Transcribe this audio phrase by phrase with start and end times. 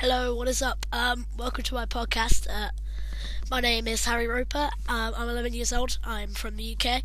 [0.00, 0.86] Hello, what is up?
[0.92, 2.46] Um, welcome to my podcast.
[2.48, 2.70] Uh,
[3.50, 4.70] my name is Harry Roper.
[4.88, 5.98] Um, I'm 11 years old.
[6.04, 7.02] I'm from the UK,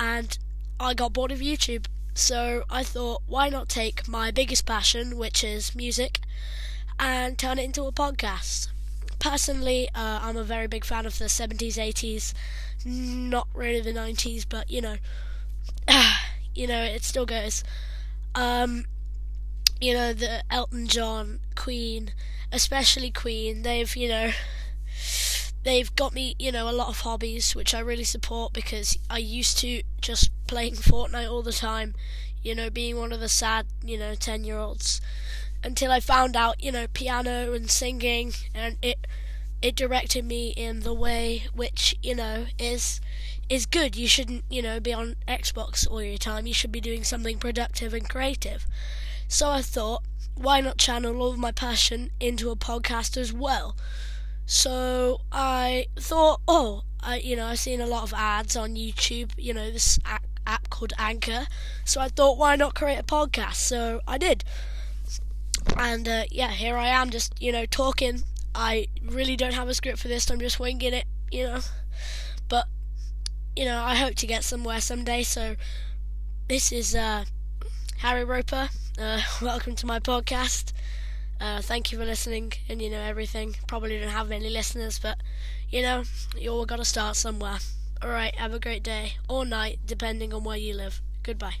[0.00, 0.36] and
[0.80, 1.86] I got bored of YouTube.
[2.12, 6.18] So I thought, why not take my biggest passion, which is music,
[6.98, 8.70] and turn it into a podcast?
[9.20, 12.34] Personally, uh, I'm a very big fan of the 70s, 80s,
[12.84, 14.96] not really the 90s, but you know,
[16.56, 17.62] you know, it still goes.
[18.34, 18.86] Um,
[19.80, 22.12] you know, the Elton John, Queen,
[22.52, 24.32] especially Queen, they've, you know,
[25.62, 29.16] they've got me, you know, a lot of hobbies which I really support because I
[29.16, 31.94] used to just playing Fortnite all the time,
[32.42, 35.00] you know, being one of the sad, you know, 10 year olds
[35.62, 39.06] until I found out, you know, piano and singing and it
[39.62, 43.00] it directed me in the way which, you know, is
[43.48, 43.96] is good.
[43.96, 46.46] You shouldn't, you know, be on Xbox all your time.
[46.46, 48.66] You should be doing something productive and creative.
[49.28, 50.02] So I thought,
[50.34, 53.76] why not channel all of my passion into a podcast as well?
[54.46, 59.32] So I thought, oh, I, you know, I've seen a lot of ads on YouTube,
[59.36, 59.98] you know, this
[60.46, 61.46] app called Anchor.
[61.84, 63.54] So I thought, why not create a podcast?
[63.54, 64.44] So I did.
[65.76, 68.22] And uh, yeah, here I am, just, you know, talking.
[68.54, 71.60] I really don't have a script for this, I'm just winging it, you know.
[72.48, 72.66] But,
[73.56, 75.22] you know, I hope to get somewhere someday.
[75.22, 75.56] So
[76.48, 77.24] this is uh,
[78.04, 78.68] Harry Roper.
[78.98, 80.74] Uh, welcome to my podcast.
[81.40, 83.56] Uh, thank you for listening and you know everything.
[83.66, 85.16] Probably don't have many listeners, but
[85.70, 86.02] you know
[86.36, 87.60] you all got to start somewhere.
[88.02, 91.00] All right, have a great day or night, depending on where you live.
[91.22, 91.56] Goodbye.